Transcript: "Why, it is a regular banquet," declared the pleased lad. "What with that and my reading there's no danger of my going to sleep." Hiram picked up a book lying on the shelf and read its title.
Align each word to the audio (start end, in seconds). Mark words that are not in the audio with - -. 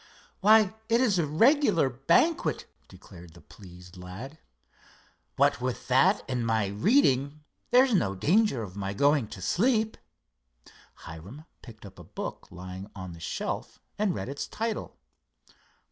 "Why, 0.39 0.73
it 0.89 0.99
is 0.99 1.19
a 1.19 1.27
regular 1.27 1.87
banquet," 1.87 2.65
declared 2.87 3.35
the 3.35 3.41
pleased 3.41 3.97
lad. 3.97 4.39
"What 5.35 5.61
with 5.61 5.87
that 5.89 6.23
and 6.27 6.43
my 6.43 6.65
reading 6.69 7.43
there's 7.69 7.93
no 7.93 8.15
danger 8.15 8.63
of 8.63 8.75
my 8.75 8.95
going 8.95 9.27
to 9.27 9.43
sleep." 9.43 9.97
Hiram 11.05 11.45
picked 11.61 11.85
up 11.85 11.99
a 11.99 12.03
book 12.03 12.47
lying 12.49 12.89
on 12.95 13.13
the 13.13 13.19
shelf 13.19 13.79
and 13.99 14.15
read 14.15 14.27
its 14.27 14.47
title. 14.47 14.97